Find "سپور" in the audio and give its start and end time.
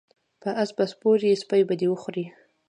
0.91-1.19